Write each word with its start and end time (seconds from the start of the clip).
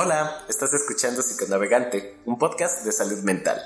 Hola, 0.00 0.44
estás 0.48 0.72
escuchando 0.74 1.22
Psiconavegante, 1.22 2.20
un 2.24 2.38
podcast 2.38 2.84
de 2.84 2.92
salud 2.92 3.18
mental. 3.24 3.60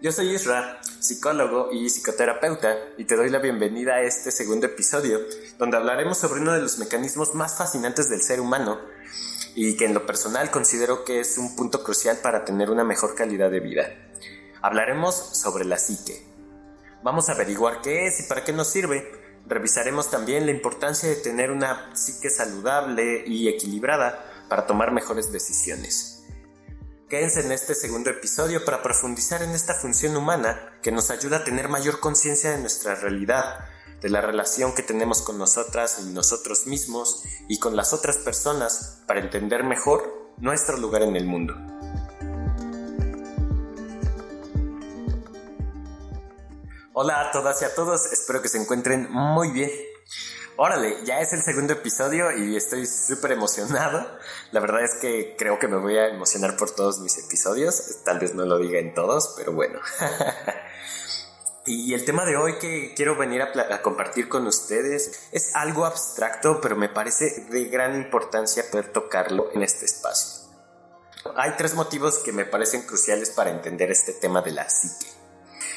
Yo 0.00 0.10
soy 0.10 0.34
Isra, 0.34 0.80
psicólogo 0.98 1.70
y 1.70 1.88
psicoterapeuta, 1.88 2.76
y 2.98 3.04
te 3.04 3.14
doy 3.14 3.30
la 3.30 3.38
bienvenida 3.38 3.94
a 3.94 4.00
este 4.02 4.32
segundo 4.32 4.66
episodio, 4.66 5.20
donde 5.58 5.76
hablaremos 5.76 6.18
sobre 6.18 6.40
uno 6.40 6.52
de 6.52 6.62
los 6.62 6.78
mecanismos 6.78 7.36
más 7.36 7.56
fascinantes 7.56 8.10
del 8.10 8.22
ser 8.22 8.40
humano 8.40 8.80
y 9.54 9.76
que 9.76 9.84
en 9.84 9.94
lo 9.94 10.04
personal 10.04 10.50
considero 10.50 11.04
que 11.04 11.20
es 11.20 11.38
un 11.38 11.54
punto 11.54 11.84
crucial 11.84 12.16
para 12.16 12.44
tener 12.44 12.68
una 12.68 12.82
mejor 12.82 13.14
calidad 13.14 13.48
de 13.48 13.60
vida. 13.60 13.84
Hablaremos 14.62 15.14
sobre 15.14 15.64
la 15.64 15.78
psique. 15.78 16.26
Vamos 17.04 17.28
a 17.28 17.34
averiguar 17.34 17.82
qué 17.82 18.08
es 18.08 18.18
y 18.18 18.24
para 18.24 18.42
qué 18.42 18.52
nos 18.52 18.66
sirve. 18.66 19.08
Revisaremos 19.46 20.10
también 20.10 20.44
la 20.44 20.50
importancia 20.50 21.08
de 21.08 21.14
tener 21.14 21.52
una 21.52 21.94
psique 21.94 22.30
saludable 22.30 23.22
y 23.28 23.46
equilibrada 23.46 24.31
para 24.48 24.66
tomar 24.66 24.92
mejores 24.92 25.32
decisiones. 25.32 26.24
Quédense 27.08 27.40
en 27.40 27.52
este 27.52 27.74
segundo 27.74 28.08
episodio 28.08 28.64
para 28.64 28.82
profundizar 28.82 29.42
en 29.42 29.50
esta 29.50 29.74
función 29.74 30.16
humana 30.16 30.78
que 30.82 30.90
nos 30.90 31.10
ayuda 31.10 31.38
a 31.38 31.44
tener 31.44 31.68
mayor 31.68 32.00
conciencia 32.00 32.50
de 32.50 32.58
nuestra 32.58 32.94
realidad, 32.94 33.66
de 34.00 34.08
la 34.08 34.22
relación 34.22 34.74
que 34.74 34.82
tenemos 34.82 35.20
con 35.20 35.36
nosotras 35.36 35.98
y 36.02 36.10
nosotros 36.10 36.66
mismos 36.66 37.22
y 37.48 37.58
con 37.58 37.76
las 37.76 37.92
otras 37.92 38.16
personas 38.16 39.02
para 39.06 39.20
entender 39.20 39.62
mejor 39.62 40.32
nuestro 40.38 40.78
lugar 40.78 41.02
en 41.02 41.16
el 41.16 41.26
mundo. 41.26 41.54
Hola 46.94 47.28
a 47.28 47.30
todas 47.30 47.60
y 47.62 47.64
a 47.64 47.74
todos, 47.74 48.12
espero 48.12 48.42
que 48.42 48.48
se 48.48 48.58
encuentren 48.58 49.10
muy 49.10 49.50
bien. 49.50 49.70
Órale, 50.56 50.98
ya 51.04 51.20
es 51.20 51.32
el 51.32 51.42
segundo 51.42 51.72
episodio 51.72 52.30
y 52.36 52.56
estoy 52.56 52.86
súper 52.86 53.32
emocionado. 53.32 54.06
La 54.50 54.60
verdad 54.60 54.82
es 54.82 54.96
que 55.00 55.34
creo 55.38 55.58
que 55.58 55.66
me 55.66 55.78
voy 55.78 55.96
a 55.96 56.08
emocionar 56.08 56.58
por 56.58 56.70
todos 56.70 57.00
mis 57.00 57.16
episodios. 57.18 58.02
Tal 58.04 58.18
vez 58.18 58.34
no 58.34 58.44
lo 58.44 58.58
diga 58.58 58.78
en 58.78 58.92
todos, 58.92 59.32
pero 59.34 59.52
bueno. 59.52 59.80
y 61.66 61.94
el 61.94 62.04
tema 62.04 62.26
de 62.26 62.36
hoy 62.36 62.58
que 62.58 62.92
quiero 62.94 63.16
venir 63.16 63.40
a, 63.40 63.80
compartir 63.80 64.28
con 64.28 64.46
ustedes 64.46 65.28
es 65.32 65.56
algo 65.56 65.86
abstracto, 65.86 66.60
pero 66.60 66.76
me 66.76 66.90
parece 66.90 67.46
de 67.48 67.64
gran 67.66 67.96
importancia 67.96 68.64
poder 68.70 68.92
tocarlo 68.92 69.50
en 69.54 69.62
este 69.62 69.86
espacio. 69.86 70.42
Hay 71.34 71.52
tres 71.56 71.74
motivos 71.74 72.18
que 72.18 72.32
me 72.32 72.44
parecen 72.44 72.82
cruciales 72.82 73.30
para 73.30 73.50
entender 73.50 73.90
este 73.90 74.12
tema 74.12 74.42
de 74.42 74.50
la 74.50 74.68
psique. 74.68 75.10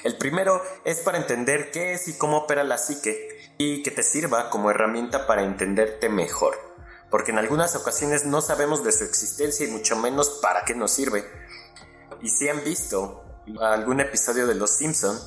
El 0.03 0.17
primero 0.17 0.61
es 0.83 0.99
para 0.99 1.17
entender 1.17 1.71
qué 1.71 1.93
es 1.93 2.09
y 2.09 2.17
cómo 2.17 2.39
opera 2.39 2.63
la 2.63 2.77
psique 2.77 3.34
y 3.57 3.83
que 3.83 3.91
te 3.91 4.03
sirva 4.03 4.49
como 4.49 4.69
herramienta 4.69 5.27
para 5.27 5.43
entenderte 5.43 6.09
mejor, 6.09 6.55
porque 7.09 7.31
en 7.31 7.37
algunas 7.37 7.75
ocasiones 7.75 8.25
no 8.25 8.41
sabemos 8.41 8.83
de 8.83 8.91
su 8.91 9.03
existencia 9.03 9.65
y 9.65 9.71
mucho 9.71 9.95
menos 9.95 10.39
para 10.41 10.65
qué 10.65 10.75
nos 10.75 10.91
sirve. 10.91 11.25
Y 12.21 12.29
si 12.29 12.49
han 12.49 12.63
visto 12.63 13.23
algún 13.61 14.01
episodio 14.01 14.47
de 14.47 14.55
Los 14.55 14.71
Simpson, 14.71 15.17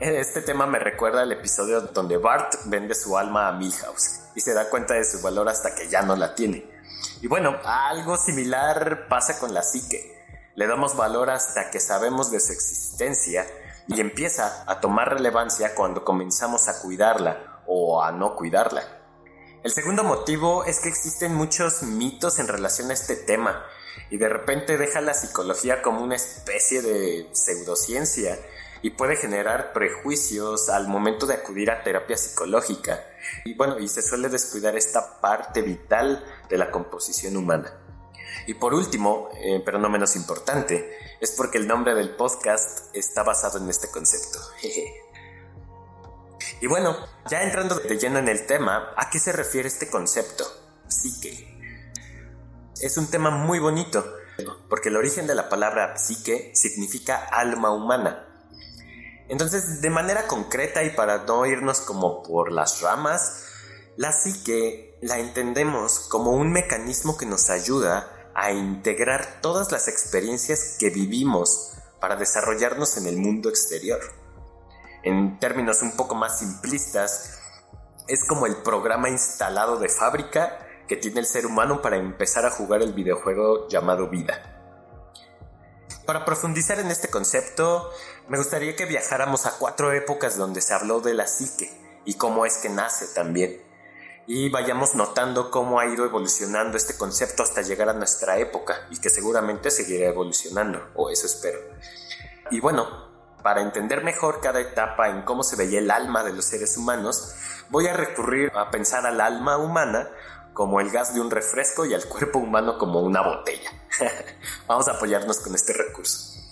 este 0.00 0.42
tema 0.42 0.66
me 0.66 0.78
recuerda 0.78 1.22
al 1.22 1.32
episodio 1.32 1.80
donde 1.80 2.16
Bart 2.16 2.54
vende 2.64 2.94
su 2.94 3.16
alma 3.16 3.48
a 3.48 3.52
Milhouse 3.52 4.20
y 4.34 4.40
se 4.40 4.52
da 4.52 4.68
cuenta 4.68 4.94
de 4.94 5.04
su 5.04 5.20
valor 5.22 5.48
hasta 5.48 5.74
que 5.74 5.88
ya 5.88 6.02
no 6.02 6.16
la 6.16 6.34
tiene. 6.34 6.70
Y 7.22 7.28
bueno, 7.28 7.56
algo 7.64 8.16
similar 8.16 9.08
pasa 9.08 9.38
con 9.38 9.54
la 9.54 9.62
psique. 9.62 10.14
Le 10.54 10.66
damos 10.66 10.96
valor 10.96 11.30
hasta 11.30 11.70
que 11.70 11.80
sabemos 11.80 12.30
de 12.30 12.40
su 12.40 12.52
existencia 12.52 13.46
y 13.88 14.00
empieza 14.00 14.64
a 14.66 14.80
tomar 14.80 15.14
relevancia 15.14 15.74
cuando 15.74 16.04
comenzamos 16.04 16.68
a 16.68 16.80
cuidarla 16.80 17.55
o 17.66 18.02
a 18.02 18.12
no 18.12 18.34
cuidarla. 18.34 18.82
El 19.62 19.72
segundo 19.72 20.04
motivo 20.04 20.64
es 20.64 20.80
que 20.80 20.88
existen 20.88 21.34
muchos 21.34 21.82
mitos 21.82 22.38
en 22.38 22.48
relación 22.48 22.90
a 22.90 22.94
este 22.94 23.16
tema 23.16 23.64
y 24.10 24.18
de 24.18 24.28
repente 24.28 24.78
deja 24.78 25.00
la 25.00 25.14
psicología 25.14 25.82
como 25.82 26.02
una 26.02 26.14
especie 26.14 26.82
de 26.82 27.28
pseudociencia 27.32 28.38
y 28.82 28.90
puede 28.90 29.16
generar 29.16 29.72
prejuicios 29.72 30.68
al 30.68 30.86
momento 30.86 31.26
de 31.26 31.34
acudir 31.34 31.70
a 31.70 31.82
terapia 31.82 32.16
psicológica. 32.16 33.04
Y 33.44 33.54
bueno, 33.54 33.78
y 33.80 33.88
se 33.88 34.02
suele 34.02 34.28
descuidar 34.28 34.76
esta 34.76 35.20
parte 35.20 35.62
vital 35.62 36.24
de 36.48 36.58
la 36.58 36.70
composición 36.70 37.36
humana. 37.36 37.72
Y 38.46 38.54
por 38.54 38.74
último, 38.74 39.30
eh, 39.34 39.60
pero 39.64 39.78
no 39.78 39.88
menos 39.88 40.14
importante, 40.14 40.96
es 41.20 41.32
porque 41.32 41.58
el 41.58 41.66
nombre 41.66 41.94
del 41.94 42.14
podcast 42.14 42.94
está 42.94 43.24
basado 43.24 43.58
en 43.58 43.68
este 43.68 43.88
concepto. 43.90 44.38
Y 46.60 46.66
bueno, 46.66 46.96
ya 47.28 47.42
entrando 47.42 47.74
de 47.74 47.98
lleno 47.98 48.18
en 48.18 48.28
el 48.28 48.46
tema, 48.46 48.92
¿a 48.96 49.10
qué 49.10 49.18
se 49.18 49.32
refiere 49.32 49.68
este 49.68 49.90
concepto? 49.90 50.44
Psique. 50.88 51.54
Es 52.80 52.96
un 52.96 53.08
tema 53.08 53.30
muy 53.30 53.58
bonito, 53.58 54.04
porque 54.68 54.88
el 54.88 54.96
origen 54.96 55.26
de 55.26 55.34
la 55.34 55.50
palabra 55.50 55.98
psique 55.98 56.52
significa 56.54 57.16
alma 57.16 57.70
humana. 57.70 58.26
Entonces, 59.28 59.82
de 59.82 59.90
manera 59.90 60.26
concreta 60.26 60.82
y 60.82 60.90
para 60.90 61.24
no 61.24 61.44
irnos 61.44 61.80
como 61.80 62.22
por 62.22 62.52
las 62.52 62.80
ramas, 62.80 63.44
la 63.96 64.12
psique 64.12 64.98
la 65.02 65.18
entendemos 65.18 66.00
como 66.08 66.30
un 66.30 66.52
mecanismo 66.52 67.18
que 67.18 67.26
nos 67.26 67.50
ayuda 67.50 68.30
a 68.34 68.52
integrar 68.52 69.40
todas 69.42 69.72
las 69.72 69.88
experiencias 69.88 70.76
que 70.78 70.90
vivimos 70.90 71.72
para 72.00 72.16
desarrollarnos 72.16 72.96
en 72.96 73.06
el 73.06 73.16
mundo 73.16 73.48
exterior 73.48 74.00
en 75.06 75.38
términos 75.38 75.82
un 75.82 75.92
poco 75.92 76.16
más 76.16 76.40
simplistas, 76.40 77.38
es 78.08 78.24
como 78.24 78.46
el 78.46 78.56
programa 78.56 79.08
instalado 79.08 79.78
de 79.78 79.88
fábrica 79.88 80.58
que 80.88 80.96
tiene 80.96 81.20
el 81.20 81.26
ser 81.26 81.46
humano 81.46 81.80
para 81.80 81.96
empezar 81.96 82.44
a 82.44 82.50
jugar 82.50 82.82
el 82.82 82.92
videojuego 82.92 83.68
llamado 83.68 84.08
vida. 84.08 84.52
Para 86.06 86.24
profundizar 86.24 86.80
en 86.80 86.90
este 86.90 87.08
concepto, 87.08 87.88
me 88.28 88.36
gustaría 88.36 88.74
que 88.74 88.84
viajáramos 88.84 89.46
a 89.46 89.56
cuatro 89.58 89.92
épocas 89.92 90.36
donde 90.36 90.60
se 90.60 90.74
habló 90.74 91.00
de 91.00 91.14
la 91.14 91.28
psique 91.28 91.70
y 92.04 92.14
cómo 92.14 92.44
es 92.44 92.58
que 92.58 92.68
nace 92.68 93.06
también. 93.14 93.62
Y 94.26 94.50
vayamos 94.50 94.96
notando 94.96 95.52
cómo 95.52 95.78
ha 95.78 95.86
ido 95.86 96.04
evolucionando 96.04 96.76
este 96.76 96.96
concepto 96.96 97.44
hasta 97.44 97.62
llegar 97.62 97.88
a 97.88 97.92
nuestra 97.92 98.38
época 98.38 98.88
y 98.90 99.00
que 99.00 99.10
seguramente 99.10 99.70
seguirá 99.70 100.08
evolucionando, 100.08 100.84
o 100.96 101.10
eso 101.10 101.26
espero. 101.26 101.60
Y 102.50 102.58
bueno, 102.58 103.05
para 103.46 103.62
entender 103.62 104.02
mejor 104.02 104.40
cada 104.40 104.60
etapa 104.60 105.08
en 105.08 105.22
cómo 105.22 105.44
se 105.44 105.54
veía 105.54 105.78
el 105.78 105.92
alma 105.92 106.24
de 106.24 106.32
los 106.32 106.46
seres 106.46 106.76
humanos, 106.76 107.32
voy 107.70 107.86
a 107.86 107.92
recurrir 107.92 108.50
a 108.56 108.72
pensar 108.72 109.06
al 109.06 109.20
alma 109.20 109.56
humana 109.56 110.10
como 110.52 110.80
el 110.80 110.90
gas 110.90 111.14
de 111.14 111.20
un 111.20 111.30
refresco 111.30 111.86
y 111.86 111.94
al 111.94 112.06
cuerpo 112.06 112.40
humano 112.40 112.76
como 112.76 113.02
una 113.02 113.22
botella. 113.22 113.70
Vamos 114.66 114.88
a 114.88 114.94
apoyarnos 114.94 115.38
con 115.38 115.54
este 115.54 115.72
recurso. 115.74 116.42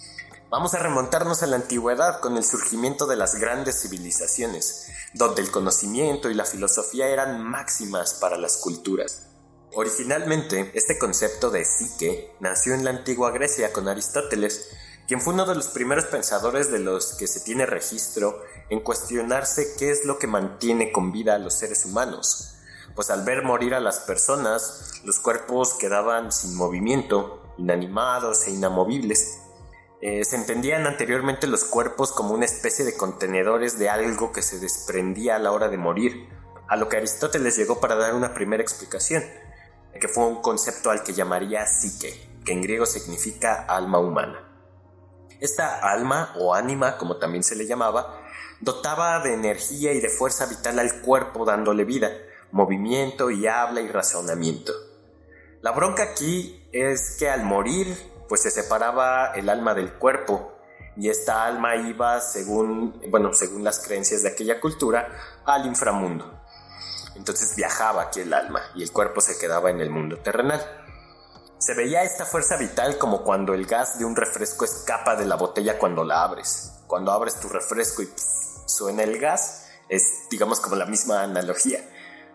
Vamos 0.50 0.72
a 0.74 0.78
remontarnos 0.78 1.42
a 1.42 1.48
la 1.48 1.56
antigüedad 1.56 2.20
con 2.20 2.36
el 2.36 2.44
surgimiento 2.44 3.06
de 3.06 3.16
las 3.16 3.40
grandes 3.40 3.82
civilizaciones, 3.82 4.86
donde 5.14 5.42
el 5.42 5.50
conocimiento 5.50 6.30
y 6.30 6.34
la 6.34 6.44
filosofía 6.44 7.08
eran 7.08 7.42
máximas 7.42 8.14
para 8.20 8.38
las 8.38 8.58
culturas. 8.58 9.30
Originalmente, 9.72 10.70
este 10.74 10.96
concepto 10.96 11.50
de 11.50 11.64
psique 11.64 12.36
nació 12.38 12.74
en 12.74 12.84
la 12.84 12.90
antigua 12.90 13.32
Grecia 13.32 13.72
con 13.72 13.88
Aristóteles, 13.88 14.70
quien 15.06 15.20
fue 15.20 15.34
uno 15.34 15.44
de 15.44 15.54
los 15.54 15.68
primeros 15.68 16.06
pensadores 16.06 16.70
de 16.70 16.78
los 16.78 17.14
que 17.14 17.26
se 17.26 17.40
tiene 17.40 17.66
registro 17.66 18.42
en 18.70 18.80
cuestionarse 18.80 19.74
qué 19.78 19.90
es 19.90 20.04
lo 20.04 20.18
que 20.18 20.26
mantiene 20.26 20.92
con 20.92 21.12
vida 21.12 21.34
a 21.34 21.38
los 21.38 21.54
seres 21.54 21.84
humanos. 21.84 22.56
Pues 22.94 23.10
al 23.10 23.24
ver 23.24 23.42
morir 23.42 23.74
a 23.74 23.80
las 23.80 24.00
personas, 24.00 25.02
los 25.04 25.18
cuerpos 25.18 25.74
quedaban 25.74 26.32
sin 26.32 26.54
movimiento, 26.56 27.42
inanimados 27.58 28.46
e 28.46 28.52
inamovibles. 28.52 29.40
Eh, 30.00 30.24
se 30.24 30.36
entendían 30.36 30.86
anteriormente 30.86 31.46
los 31.46 31.64
cuerpos 31.64 32.12
como 32.12 32.34
una 32.34 32.44
especie 32.44 32.84
de 32.84 32.96
contenedores 32.96 33.78
de 33.78 33.90
algo 33.90 34.32
que 34.32 34.42
se 34.42 34.58
desprendía 34.58 35.36
a 35.36 35.38
la 35.38 35.52
hora 35.52 35.68
de 35.68 35.78
morir, 35.78 36.28
a 36.68 36.76
lo 36.76 36.88
que 36.88 36.96
Aristóteles 36.96 37.56
llegó 37.56 37.80
para 37.80 37.94
dar 37.94 38.14
una 38.14 38.32
primera 38.32 38.62
explicación, 38.62 39.22
que 40.00 40.08
fue 40.08 40.26
un 40.26 40.40
concepto 40.40 40.90
al 40.90 41.02
que 41.02 41.14
llamaría 41.14 41.66
psique, 41.66 42.28
que 42.44 42.52
en 42.52 42.62
griego 42.62 42.86
significa 42.86 43.64
alma 43.66 43.98
humana. 43.98 44.43
Esta 45.40 45.78
alma 45.78 46.34
o 46.38 46.54
ánima, 46.54 46.96
como 46.96 47.16
también 47.16 47.44
se 47.44 47.56
le 47.56 47.66
llamaba, 47.66 48.22
dotaba 48.60 49.20
de 49.20 49.34
energía 49.34 49.92
y 49.92 50.00
de 50.00 50.08
fuerza 50.08 50.46
vital 50.46 50.78
al 50.78 51.00
cuerpo 51.00 51.44
dándole 51.44 51.84
vida, 51.84 52.10
movimiento 52.50 53.30
y 53.30 53.46
habla 53.46 53.80
y 53.80 53.88
razonamiento. 53.88 54.72
La 55.60 55.72
bronca 55.72 56.02
aquí 56.02 56.68
es 56.72 57.16
que 57.18 57.28
al 57.28 57.44
morir, 57.44 57.96
pues 58.28 58.42
se 58.42 58.50
separaba 58.50 59.32
el 59.34 59.48
alma 59.48 59.74
del 59.74 59.92
cuerpo 59.94 60.52
y 60.96 61.08
esta 61.08 61.44
alma 61.44 61.76
iba, 61.76 62.20
según, 62.20 63.00
bueno, 63.08 63.32
según 63.32 63.64
las 63.64 63.80
creencias 63.80 64.22
de 64.22 64.28
aquella 64.28 64.60
cultura, 64.60 65.08
al 65.44 65.66
inframundo. 65.66 66.40
Entonces 67.16 67.54
viajaba 67.56 68.02
aquí 68.02 68.20
el 68.20 68.32
alma 68.32 68.62
y 68.74 68.82
el 68.82 68.92
cuerpo 68.92 69.20
se 69.20 69.38
quedaba 69.38 69.70
en 69.70 69.80
el 69.80 69.90
mundo 69.90 70.18
terrenal. 70.18 70.83
Se 71.64 71.72
veía 71.72 72.02
esta 72.02 72.26
fuerza 72.26 72.58
vital 72.58 72.98
como 72.98 73.22
cuando 73.22 73.54
el 73.54 73.64
gas 73.64 73.98
de 73.98 74.04
un 74.04 74.14
refresco 74.14 74.66
escapa 74.66 75.16
de 75.16 75.24
la 75.24 75.36
botella 75.36 75.78
cuando 75.78 76.04
la 76.04 76.22
abres. 76.22 76.72
Cuando 76.86 77.10
abres 77.10 77.40
tu 77.40 77.48
refresco 77.48 78.02
y 78.02 78.12
suena 78.66 79.02
el 79.02 79.18
gas, 79.18 79.70
es 79.88 80.28
digamos 80.30 80.60
como 80.60 80.76
la 80.76 80.84
misma 80.84 81.22
analogía. 81.22 81.78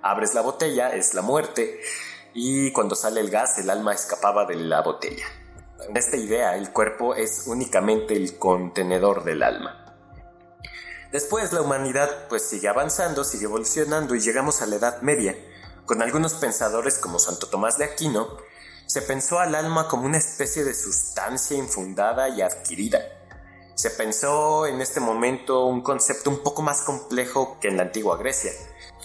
Abres 0.01 0.33
la 0.33 0.41
botella, 0.41 0.95
es 0.95 1.13
la 1.13 1.21
muerte, 1.21 1.79
y 2.33 2.71
cuando 2.71 2.95
sale 2.95 3.21
el 3.21 3.29
gas 3.29 3.59
el 3.59 3.69
alma 3.69 3.93
escapaba 3.93 4.47
de 4.47 4.55
la 4.55 4.81
botella. 4.81 5.27
En 5.87 5.95
esta 5.95 6.17
idea 6.17 6.55
el 6.55 6.71
cuerpo 6.71 7.13
es 7.13 7.43
únicamente 7.45 8.15
el 8.15 8.39
contenedor 8.39 9.23
del 9.25 9.43
alma. 9.43 9.95
Después 11.11 11.53
la 11.53 11.61
humanidad 11.61 12.27
pues 12.29 12.49
sigue 12.49 12.67
avanzando, 12.67 13.23
sigue 13.23 13.45
evolucionando 13.45 14.15
y 14.15 14.21
llegamos 14.21 14.63
a 14.63 14.65
la 14.65 14.77
Edad 14.77 15.03
Media. 15.03 15.35
Con 15.85 16.01
algunos 16.01 16.33
pensadores 16.33 16.97
como 16.97 17.19
Santo 17.19 17.45
Tomás 17.45 17.77
de 17.77 17.85
Aquino, 17.85 18.49
se 18.89 19.03
pensó 19.03 19.37
al 19.37 19.53
alma 19.53 19.87
como 19.87 20.07
una 20.07 20.17
especie 20.17 20.63
de 20.63 20.73
sustancia 20.73 21.55
infundada 21.55 22.27
y 22.27 22.41
adquirida. 22.41 22.99
Se 23.75 23.91
pensó 23.91 24.65
en 24.65 24.81
este 24.81 24.99
momento 24.99 25.65
un 25.65 25.81
concepto 25.81 26.31
un 26.31 26.41
poco 26.41 26.63
más 26.63 26.81
complejo 26.81 27.59
que 27.61 27.67
en 27.67 27.77
la 27.77 27.83
antigua 27.83 28.17
Grecia, 28.17 28.51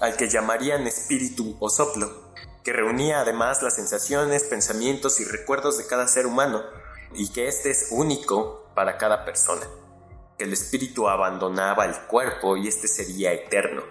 al 0.00 0.16
que 0.16 0.30
llamarían 0.30 0.86
espíritu 0.86 1.58
o 1.60 1.68
soplo, 1.68 2.32
que 2.62 2.72
reunía 2.72 3.20
además 3.20 3.62
las 3.62 3.74
sensaciones, 3.74 4.44
pensamientos 4.44 5.20
y 5.20 5.26
recuerdos 5.26 5.76
de 5.76 5.86
cada 5.86 6.08
ser 6.08 6.26
humano, 6.26 6.62
y 7.12 7.30
que 7.30 7.46
éste 7.46 7.70
es 7.70 7.88
único 7.90 8.70
para 8.74 8.96
cada 8.96 9.26
persona 9.26 9.66
que 10.38 10.44
el 10.44 10.54
espíritu 10.54 11.10
abandonaba 11.10 11.84
el 11.84 11.94
cuerpo 12.06 12.56
y 12.56 12.68
éste 12.68 12.88
sería 12.88 13.34
eterno, 13.34 13.82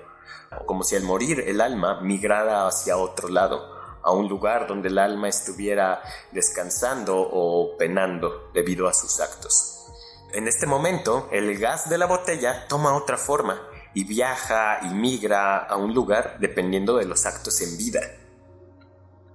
como 0.65 0.83
si 0.83 0.95
al 0.95 1.03
morir 1.03 1.41
el 1.41 1.61
alma 1.61 2.01
migrara 2.01 2.67
hacia 2.67 2.97
otro 2.97 3.29
lado, 3.29 3.72
a 4.03 4.11
un 4.11 4.27
lugar 4.27 4.67
donde 4.67 4.89
el 4.89 4.97
alma 4.97 5.29
estuviera 5.29 6.01
descansando 6.31 7.17
o 7.17 7.77
penando 7.77 8.51
debido 8.53 8.87
a 8.87 8.93
sus 8.93 9.19
actos. 9.19 9.87
En 10.33 10.47
este 10.47 10.65
momento, 10.65 11.29
el 11.31 11.57
gas 11.57 11.89
de 11.89 11.97
la 11.97 12.05
botella 12.05 12.67
toma 12.67 12.95
otra 12.95 13.17
forma 13.17 13.61
y 13.93 14.03
viaja 14.03 14.79
y 14.83 14.87
migra 14.87 15.57
a 15.57 15.77
un 15.77 15.93
lugar 15.93 16.37
dependiendo 16.39 16.97
de 16.97 17.05
los 17.05 17.25
actos 17.25 17.61
en 17.61 17.77
vida. 17.77 18.01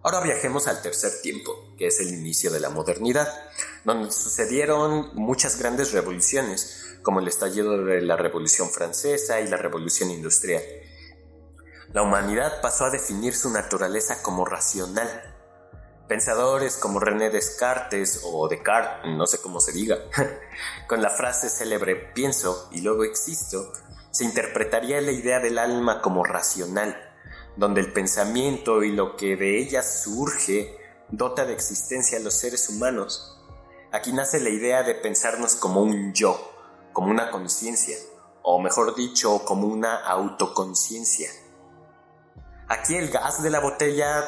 Ahora 0.03 0.21
viajemos 0.21 0.69
al 0.69 0.81
tercer 0.81 1.13
tiempo, 1.23 1.53
que 1.77 1.89
es 1.89 2.01
el 2.01 2.09
inicio 2.09 2.51
de 2.51 2.61
la 2.61 2.71
modernidad, 2.71 3.29
donde 3.85 4.11
sucedieron 4.11 5.15
muchas 5.15 5.59
grandes 5.59 5.93
revoluciones, 5.93 6.97
como 7.03 7.21
el 7.21 7.29
estallido 7.29 7.85
de 7.85 8.01
la 8.03 8.17
Revolución 8.17 8.71
Francesa 8.71 9.41
y 9.41 9.49
la 9.49 9.57
Revolución 9.57 10.11
Industrial. 10.11 10.63
La 11.95 12.03
humanidad 12.03 12.61
pasó 12.61 12.85
a 12.85 12.91
definir 12.91 13.35
su 13.35 13.51
naturaleza 13.51 14.23
como 14.23 14.45
racional. 14.45 15.09
Pensadores 16.07 16.77
como 16.77 17.01
René 17.01 17.31
Descartes 17.31 18.21
o 18.25 18.47
Descartes, 18.47 19.11
no 19.17 19.27
sé 19.27 19.41
cómo 19.41 19.59
se 19.59 19.73
diga, 19.73 19.97
con 20.87 21.01
la 21.01 21.09
frase 21.09 21.49
célebre 21.49 21.97
pienso 21.97 22.69
y 22.73 22.83
luego 22.83 23.05
existo, 23.05 23.73
se 24.11 24.25
interpretaría 24.25 25.01
la 25.01 25.13
idea 25.13 25.41
del 25.41 25.59
alma 25.59 26.03
como 26.03 26.25
racional, 26.25 26.95
donde 27.57 27.81
el 27.81 27.91
pensamiento 27.95 28.83
y 28.83 28.93
lo 28.93 29.17
que 29.17 29.37
de 29.37 29.59
ella 29.59 29.83
surge 29.83 30.77
dota 31.09 31.47
de 31.47 31.55
existencia 31.55 32.19
a 32.19 32.23
los 32.23 32.35
seres 32.35 32.69
humanos. 32.69 33.41
Aquí 33.93 34.13
nace 34.13 34.41
la 34.41 34.51
idea 34.51 34.83
de 34.83 34.95
pensarnos 34.95 35.55
como 35.55 35.83
un 35.83 36.13
yo, 36.13 36.39
como 36.93 37.11
una 37.11 37.31
conciencia, 37.31 37.97
o 38.43 38.61
mejor 38.61 38.95
dicho, 38.95 39.43
como 39.47 39.67
una 39.67 39.97
autoconciencia. 39.97 41.31
Aquí 42.69 42.97
el 42.97 43.09
gas 43.09 43.43
de 43.43 43.49
la 43.49 43.61
botella 43.61 44.25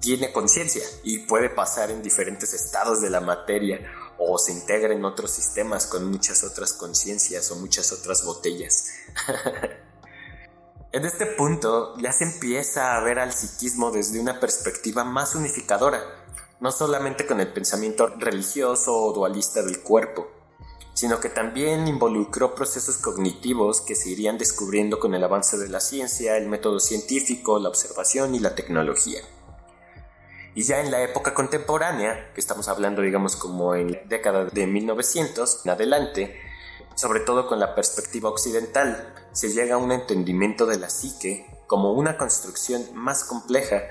tiene 0.00 0.30
conciencia 0.32 0.82
y 1.02 1.20
puede 1.20 1.48
pasar 1.48 1.90
en 1.90 2.02
diferentes 2.02 2.52
estados 2.52 3.00
de 3.00 3.10
la 3.10 3.20
materia 3.20 3.80
o 4.18 4.36
se 4.38 4.52
integra 4.52 4.92
en 4.92 5.04
otros 5.04 5.30
sistemas 5.30 5.86
con 5.86 6.10
muchas 6.10 6.44
otras 6.44 6.74
conciencias 6.74 7.50
o 7.50 7.56
muchas 7.56 7.90
otras 7.92 8.24
botellas. 8.24 8.88
en 10.92 11.04
este 11.04 11.26
punto 11.26 11.96
ya 11.98 12.12
se 12.12 12.24
empieza 12.24 12.96
a 12.96 13.00
ver 13.00 13.18
al 13.18 13.32
psiquismo 13.32 13.90
desde 13.90 14.20
una 14.20 14.38
perspectiva 14.38 15.04
más 15.04 15.34
unificadora, 15.34 16.02
no 16.60 16.72
solamente 16.72 17.26
con 17.26 17.40
el 17.40 17.52
pensamiento 17.52 18.08
religioso 18.18 18.94
o 18.94 19.12
dualista 19.14 19.62
del 19.62 19.80
cuerpo, 19.80 20.28
sino 20.94 21.20
que 21.20 21.28
también 21.28 21.86
involucró 21.86 22.54
procesos 22.54 22.98
cognitivos 22.98 23.80
que 23.80 23.94
se 23.94 24.10
irían 24.10 24.36
descubriendo 24.36 24.98
con 24.98 25.14
el 25.14 25.22
avance 25.22 25.56
de 25.56 25.68
la 25.68 25.80
ciencia, 25.80 26.36
el 26.36 26.48
método 26.48 26.80
científico, 26.80 27.58
la 27.58 27.68
observación 27.68 28.34
y 28.34 28.40
la 28.40 28.54
tecnología. 28.54 29.20
Y 30.54 30.62
ya 30.62 30.80
en 30.80 30.90
la 30.90 31.02
época 31.02 31.34
contemporánea, 31.34 32.32
que 32.34 32.40
estamos 32.40 32.66
hablando 32.66 33.02
digamos 33.02 33.36
como 33.36 33.76
en 33.76 33.92
la 33.92 33.98
década 34.06 34.44
de 34.46 34.66
1900 34.66 35.60
en 35.64 35.70
adelante, 35.70 36.36
sobre 36.96 37.20
todo 37.20 37.46
con 37.46 37.60
la 37.60 37.76
perspectiva 37.76 38.28
occidental, 38.28 39.14
se 39.30 39.50
llega 39.50 39.76
a 39.76 39.78
un 39.78 39.92
entendimiento 39.92 40.66
de 40.66 40.78
la 40.78 40.90
psique 40.90 41.46
como 41.68 41.92
una 41.92 42.18
construcción 42.18 42.82
más 42.94 43.22
compleja 43.22 43.84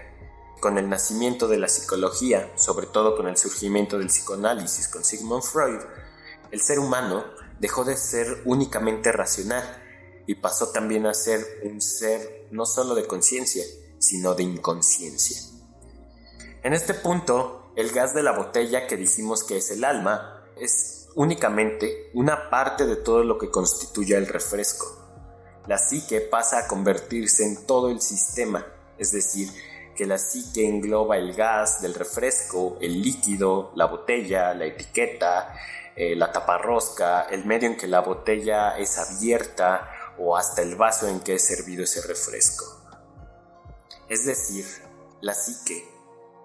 con 0.60 0.78
el 0.78 0.89
nacimiento 0.89 1.48
de 1.48 1.57
la 1.57 1.69
psicología, 1.69 2.51
sobre 2.57 2.88
todo 2.88 3.16
con 3.16 3.28
el 3.28 3.38
surgimiento 3.38 3.98
del 3.98 4.07
psicoanálisis 4.07 4.89
con 4.89 5.06
Sigmund 5.06 5.44
Freud, 5.44 5.80
el 6.52 6.62
ser 6.62 6.80
humano 6.80 7.26
dejó 7.60 7.84
de 7.84 7.98
ser 7.98 8.42
únicamente 8.46 9.12
racional 9.12 9.64
y 10.26 10.36
pasó 10.36 10.70
también 10.70 11.06
a 11.06 11.14
ser 11.14 11.62
un 11.64 11.82
ser 11.82 12.48
no 12.52 12.66
solo 12.66 12.96
de 12.96 13.08
conciencia, 13.08 13.64
sino 14.00 14.36
de 14.36 14.44
inconsciencia. 14.44 15.42
En 16.64 16.74
este 16.74 16.94
punto, 16.94 17.72
el 17.76 17.92
gas 17.92 18.14
de 18.14 18.24
la 18.24 18.32
botella 18.32 18.88
que 18.88 18.98
dijimos 18.98 19.44
que 19.44 19.58
es 19.58 19.72
el 19.72 19.84
alma 19.84 20.44
es 20.58 21.08
únicamente 21.16 22.12
una 22.14 22.50
parte 22.50 22.86
de 22.86 22.98
todo 22.98 23.24
lo 23.24 23.38
que 23.38 23.50
constituye 23.50 24.16
el 24.16 24.28
refresco. 24.28 24.86
La 25.68 25.78
psique 25.78 26.22
pasa 26.22 26.60
a 26.60 26.68
convertirse 26.68 27.46
en 27.46 27.66
todo 27.66 27.90
el 27.90 28.02
sistema, 28.02 28.66
es 28.98 29.12
decir, 29.12 29.50
que 29.96 30.06
la 30.06 30.18
psique 30.18 30.68
engloba 30.68 31.18
el 31.18 31.34
gas 31.34 31.82
del 31.82 31.94
refresco, 31.94 32.78
el 32.80 33.02
líquido, 33.02 33.72
la 33.76 33.86
botella, 33.86 34.54
la 34.54 34.66
etiqueta, 34.66 35.54
eh, 36.00 36.16
la 36.16 36.32
taparrosca, 36.32 37.24
el 37.24 37.44
medio 37.46 37.68
en 37.68 37.76
que 37.76 37.88
la 37.88 38.02
botella 38.02 38.78
es 38.78 39.00
abierta 39.00 39.90
o 40.20 40.38
hasta 40.38 40.62
el 40.62 40.76
vaso 40.76 41.08
en 41.08 41.22
que 41.22 41.34
es 41.34 41.44
servido 41.44 41.84
ese 41.84 42.02
refresco. 42.08 42.66
Es 44.08 44.24
decir, 44.24 44.66
la 45.22 45.34
psique 45.34 45.90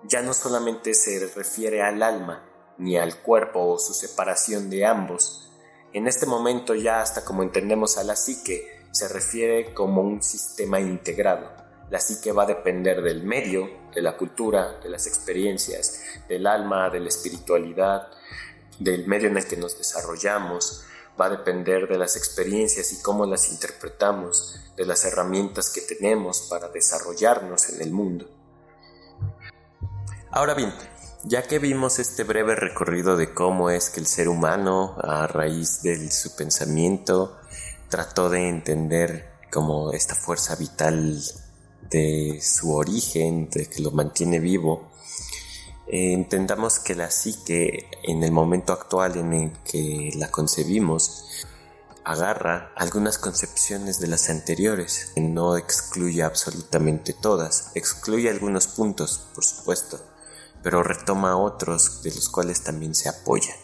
ya 0.05 0.23
no 0.23 0.33
solamente 0.33 0.95
se 0.95 1.31
refiere 1.35 1.83
al 1.83 2.03
alma 2.03 2.49
ni 2.79 2.97
al 2.97 3.21
cuerpo 3.21 3.61
o 3.61 3.79
su 3.79 3.93
separación 3.93 4.71
de 4.71 4.87
ambos, 4.87 5.53
en 5.93 6.09
este 6.09 6.25
momento 6.25 6.75
ya 6.75 7.03
hasta 7.03 7.23
como 7.23 7.43
entendemos 7.43 7.99
a 7.99 8.05
la 8.05 8.17
psique 8.17 8.81
se 8.91 9.09
refiere 9.09 9.75
como 9.75 10.01
un 10.01 10.23
sistema 10.23 10.81
integrado. 10.81 11.51
La 11.91 12.01
psique 12.01 12.33
va 12.33 12.45
a 12.45 12.47
depender 12.47 13.03
del 13.03 13.23
medio, 13.23 13.69
de 13.95 14.01
la 14.01 14.17
cultura, 14.17 14.81
de 14.83 14.89
las 14.89 15.07
experiencias, 15.07 16.03
del 16.27 16.47
alma, 16.47 16.89
de 16.89 17.01
la 17.01 17.09
espiritualidad, 17.09 18.09
del 18.83 19.07
medio 19.07 19.29
en 19.29 19.37
el 19.37 19.47
que 19.47 19.57
nos 19.57 19.79
desarrollamos, 19.79 20.85
va 21.21 21.27
a 21.27 21.31
depender 21.31 21.89
de 21.89 21.99
las 21.99 22.17
experiencias 22.17 22.93
y 22.93 23.03
cómo 23.03 23.27
las 23.27 23.51
interpretamos, 23.51 24.59
de 24.77 24.87
las 24.87 25.05
herramientas 25.05 25.71
que 25.71 25.83
tenemos 25.83 26.47
para 26.49 26.69
desarrollarnos 26.69 27.69
en 27.69 27.83
el 27.83 27.93
mundo. 27.93 28.29
Ahora 30.31 30.55
bien, 30.55 30.73
ya 31.25 31.43
que 31.43 31.59
vimos 31.59 31.99
este 31.99 32.25
breve 32.25 32.57
recorrido 32.57 33.17
de 33.17 33.35
cómo 33.35 33.71
es 33.71 33.91
que 33.91 34.01
el 34.01 34.07
ser 34.07 34.29
humano, 34.29 34.97
a 35.03 35.27
raíz 35.27 35.83
de 35.83 36.11
su 36.11 36.35
pensamiento, 36.35 37.39
trató 37.89 38.31
de 38.31 38.49
entender 38.49 39.33
como 39.53 39.93
esta 39.93 40.15
fuerza 40.15 40.57
vital 40.57 41.21
de 41.91 42.41
su 42.43 42.75
origen, 42.75 43.51
de 43.51 43.67
que 43.67 43.83
lo 43.83 43.91
mantiene 43.91 44.41
vivo, 44.41 44.92
eh, 45.87 46.13
entendamos 46.13 46.79
que 46.79 46.95
la 46.95 47.11
psique 47.11 47.91
en 48.03 48.23
el 48.23 48.33
momento 48.33 48.73
actual 48.73 49.17
en 49.17 49.33
el 49.33 49.53
que 49.65 50.13
la 50.17 50.31
concebimos 50.31 51.47
agarra 52.05 52.73
algunas 52.77 53.19
concepciones 53.19 54.01
de 54.01 54.09
las 54.09 54.29
anteriores, 54.29 55.13
no 55.17 55.57
excluye 55.57 56.23
absolutamente 56.23 57.13
todas, 57.13 57.71
excluye 57.75 58.29
algunos 58.29 58.67
puntos, 58.67 59.21
por 59.35 59.45
supuesto, 59.45 60.01
pero 60.63 60.83
retoma 60.83 61.37
otros 61.37 62.03
de 62.03 62.13
los 62.15 62.29
cuales 62.29 62.63
también 62.63 62.95
se 62.95 63.09
apoya. 63.09 63.55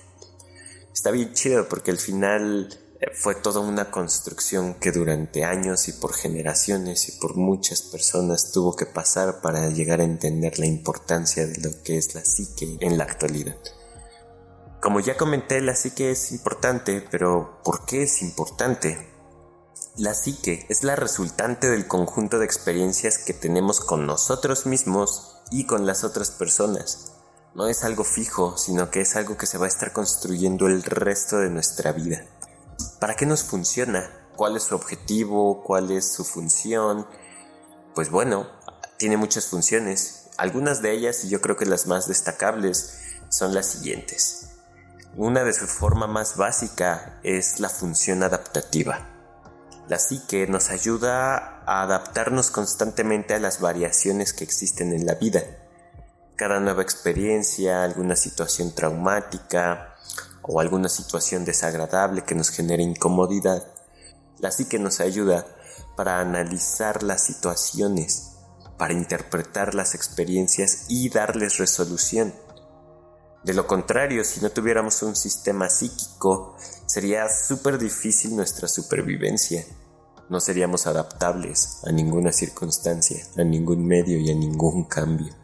Está 0.92 1.10
bien 1.10 1.32
chido 1.32 1.68
porque 1.68 1.90
al 1.90 1.98
final 1.98 2.68
fue 3.14 3.36
toda 3.36 3.60
una 3.60 3.90
construcción 3.90 4.74
que 4.74 4.90
durante 4.90 5.44
años 5.44 5.88
y 5.88 5.92
por 5.92 6.14
generaciones 6.14 7.08
y 7.08 7.12
por 7.12 7.36
muchas 7.36 7.82
personas 7.82 8.50
tuvo 8.50 8.74
que 8.74 8.86
pasar 8.86 9.40
para 9.40 9.68
llegar 9.68 10.00
a 10.00 10.04
entender 10.04 10.58
la 10.58 10.66
importancia 10.66 11.46
de 11.46 11.58
lo 11.60 11.82
que 11.82 11.96
es 11.96 12.14
la 12.14 12.24
psique 12.24 12.76
en 12.80 12.98
la 12.98 13.04
actualidad. 13.04 13.56
Como 14.80 15.00
ya 15.00 15.16
comenté, 15.16 15.60
la 15.60 15.74
psique 15.74 16.10
es 16.10 16.32
importante, 16.32 17.04
pero 17.10 17.60
¿por 17.64 17.84
qué 17.84 18.02
es 18.02 18.22
importante? 18.22 19.08
La 19.96 20.14
psique 20.14 20.66
es 20.68 20.84
la 20.84 20.94
resultante 20.94 21.68
del 21.68 21.88
conjunto 21.88 22.38
de 22.38 22.44
experiencias 22.44 23.18
que 23.18 23.34
tenemos 23.34 23.80
con 23.80 24.06
nosotros 24.06 24.66
mismos 24.66 25.36
y 25.50 25.66
con 25.66 25.86
las 25.86 26.04
otras 26.04 26.30
personas. 26.30 27.12
No 27.54 27.66
es 27.66 27.82
algo 27.82 28.04
fijo, 28.04 28.56
sino 28.56 28.90
que 28.90 29.00
es 29.00 29.16
algo 29.16 29.36
que 29.36 29.46
se 29.46 29.58
va 29.58 29.66
a 29.66 29.68
estar 29.68 29.92
construyendo 29.92 30.66
el 30.68 30.82
resto 30.84 31.38
de 31.38 31.50
nuestra 31.50 31.90
vida. 31.90 32.24
¿Para 33.00 33.14
qué 33.14 33.26
nos 33.26 33.44
funciona? 33.44 34.10
¿Cuál 34.36 34.56
es 34.56 34.64
su 34.64 34.74
objetivo? 34.74 35.62
¿Cuál 35.62 35.90
es 35.90 36.12
su 36.12 36.24
función? 36.24 37.06
Pues 37.94 38.10
bueno, 38.10 38.46
tiene 38.96 39.16
muchas 39.16 39.46
funciones. 39.46 40.28
Algunas 40.36 40.82
de 40.82 40.92
ellas, 40.92 41.24
y 41.24 41.28
yo 41.28 41.40
creo 41.40 41.56
que 41.56 41.66
las 41.66 41.86
más 41.86 42.06
destacables, 42.06 43.00
son 43.28 43.54
las 43.54 43.66
siguientes. 43.66 44.50
Una 45.16 45.42
de 45.42 45.52
su 45.52 45.66
forma 45.66 46.06
más 46.06 46.36
básica 46.36 47.18
es 47.24 47.60
la 47.60 47.68
función 47.68 48.22
adaptativa. 48.22 49.06
La 49.88 49.98
psique 49.98 50.46
nos 50.46 50.70
ayuda 50.70 51.62
a 51.66 51.82
adaptarnos 51.82 52.50
constantemente 52.50 53.34
a 53.34 53.40
las 53.40 53.60
variaciones 53.60 54.32
que 54.32 54.44
existen 54.44 54.92
en 54.92 55.06
la 55.06 55.14
vida. 55.14 55.42
Cada 56.36 56.60
nueva 56.60 56.82
experiencia, 56.82 57.82
alguna 57.82 58.14
situación 58.14 58.74
traumática 58.74 59.96
o 60.48 60.60
alguna 60.60 60.88
situación 60.88 61.44
desagradable 61.44 62.24
que 62.24 62.34
nos 62.34 62.48
genere 62.48 62.82
incomodidad, 62.82 63.62
la 64.38 64.50
psique 64.50 64.78
nos 64.78 65.00
ayuda 65.00 65.46
para 65.94 66.20
analizar 66.20 67.02
las 67.02 67.22
situaciones, 67.22 68.32
para 68.78 68.94
interpretar 68.94 69.74
las 69.74 69.94
experiencias 69.94 70.86
y 70.88 71.10
darles 71.10 71.58
resolución. 71.58 72.32
De 73.44 73.52
lo 73.52 73.66
contrario, 73.66 74.24
si 74.24 74.40
no 74.40 74.50
tuviéramos 74.50 75.02
un 75.02 75.14
sistema 75.14 75.68
psíquico, 75.68 76.56
sería 76.86 77.28
súper 77.28 77.78
difícil 77.78 78.34
nuestra 78.34 78.68
supervivencia. 78.68 79.64
No 80.30 80.40
seríamos 80.40 80.86
adaptables 80.86 81.80
a 81.84 81.92
ninguna 81.92 82.32
circunstancia, 82.32 83.22
a 83.36 83.44
ningún 83.44 83.86
medio 83.86 84.18
y 84.18 84.30
a 84.30 84.34
ningún 84.34 84.84
cambio. 84.84 85.34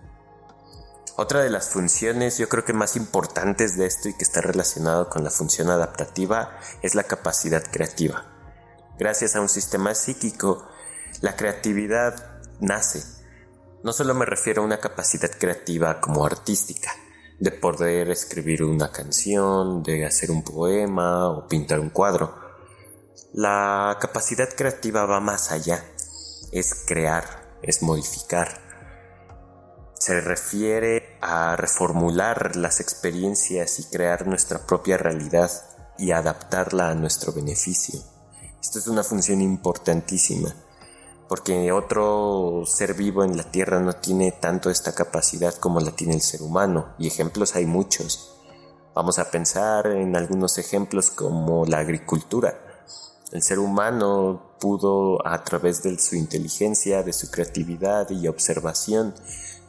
Otra 1.16 1.44
de 1.44 1.50
las 1.50 1.68
funciones 1.68 2.38
yo 2.38 2.48
creo 2.48 2.64
que 2.64 2.72
más 2.72 2.96
importantes 2.96 3.76
de 3.76 3.86
esto 3.86 4.08
y 4.08 4.14
que 4.14 4.24
está 4.24 4.40
relacionado 4.40 5.08
con 5.08 5.22
la 5.22 5.30
función 5.30 5.70
adaptativa 5.70 6.58
es 6.82 6.96
la 6.96 7.04
capacidad 7.04 7.62
creativa. 7.62 8.24
Gracias 8.98 9.36
a 9.36 9.40
un 9.40 9.48
sistema 9.48 9.94
psíquico, 9.94 10.66
la 11.20 11.36
creatividad 11.36 12.40
nace. 12.58 13.04
No 13.84 13.92
solo 13.92 14.14
me 14.14 14.24
refiero 14.24 14.62
a 14.62 14.64
una 14.64 14.78
capacidad 14.78 15.30
creativa 15.30 16.00
como 16.00 16.26
artística, 16.26 16.90
de 17.38 17.52
poder 17.52 18.10
escribir 18.10 18.64
una 18.64 18.90
canción, 18.90 19.84
de 19.84 20.04
hacer 20.04 20.32
un 20.32 20.42
poema 20.42 21.28
o 21.28 21.46
pintar 21.46 21.78
un 21.78 21.90
cuadro. 21.90 22.34
La 23.32 23.98
capacidad 24.00 24.48
creativa 24.48 25.06
va 25.06 25.20
más 25.20 25.52
allá, 25.52 25.84
es 26.50 26.74
crear, 26.86 27.58
es 27.62 27.82
modificar. 27.82 28.63
Se 29.94 30.20
refiere 30.20 31.16
a 31.20 31.56
reformular 31.56 32.56
las 32.56 32.80
experiencias 32.80 33.78
y 33.78 33.84
crear 33.84 34.26
nuestra 34.26 34.66
propia 34.66 34.96
realidad 34.96 35.50
y 35.96 36.10
adaptarla 36.10 36.90
a 36.90 36.94
nuestro 36.94 37.32
beneficio. 37.32 38.00
Esto 38.60 38.78
es 38.78 38.86
una 38.86 39.02
función 39.02 39.40
importantísima 39.40 40.54
porque 41.28 41.72
otro 41.72 42.64
ser 42.66 42.94
vivo 42.94 43.24
en 43.24 43.36
la 43.36 43.44
Tierra 43.44 43.80
no 43.80 43.94
tiene 43.94 44.32
tanto 44.32 44.70
esta 44.70 44.94
capacidad 44.94 45.54
como 45.54 45.80
la 45.80 45.92
tiene 45.92 46.14
el 46.14 46.20
ser 46.20 46.42
humano, 46.42 46.94
y 46.98 47.06
ejemplos 47.06 47.56
hay 47.56 47.66
muchos. 47.66 48.34
Vamos 48.94 49.18
a 49.18 49.30
pensar 49.30 49.86
en 49.86 50.14
algunos 50.16 50.58
ejemplos 50.58 51.10
como 51.10 51.64
la 51.64 51.78
agricultura. 51.78 52.84
El 53.32 53.42
ser 53.42 53.58
humano 53.58 54.54
pudo, 54.60 55.26
a 55.26 55.42
través 55.42 55.82
de 55.82 55.98
su 55.98 56.14
inteligencia, 56.14 57.02
de 57.02 57.12
su 57.12 57.30
creatividad 57.30 58.08
y 58.10 58.28
observación, 58.28 59.14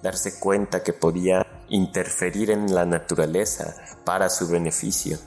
darse 0.02 0.40
cuenta 0.40 0.84
que 0.84 0.94
podía 0.94 1.46
interferir 1.70 2.52
en 2.52 2.74
la 2.74 2.86
naturaleza 2.86 3.76
para 4.04 4.30
su 4.30 4.48
beneficio 4.48 5.18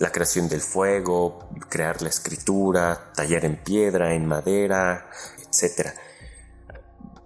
la 0.00 0.10
creación 0.10 0.48
del 0.48 0.62
fuego, 0.62 1.50
crear 1.68 2.00
la 2.00 2.08
escritura, 2.08 3.12
tallar 3.14 3.44
en 3.44 3.62
piedra, 3.62 4.14
en 4.14 4.26
madera, 4.26 5.10
etc. 5.36 5.90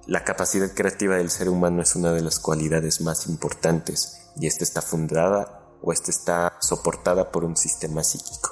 La 0.07 0.25
capacidad 0.25 0.69
creativa 0.75 1.17
del 1.17 1.31
ser 1.31 1.49
humano 1.49 1.83
es 1.83 1.95
una 1.95 2.13
de 2.13 2.21
las 2.21 2.41
cualidades 2.41 3.01
más 3.01 3.29
importantes 3.29 4.29
y 4.37 4.49
esta 4.49 4.65
está 4.65 4.83
fundada 4.83 5.77
o 5.83 5.93
esta 5.93 6.11
está 6.11 6.57
soportada 6.61 7.31
por 7.31 7.45
un 7.45 7.57
sistema 7.57 8.03
psíquico. 8.03 8.51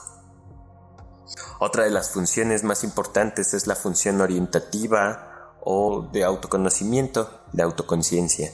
Otra 1.58 1.82
de 1.82 1.90
las 1.90 2.10
funciones 2.10 2.62
más 2.62 2.84
importantes 2.84 3.54
es 3.54 3.66
la 3.66 3.74
función 3.74 4.20
orientativa 4.20 5.31
o 5.64 6.02
de 6.12 6.24
autoconocimiento, 6.24 7.30
de 7.52 7.62
autoconciencia. 7.62 8.52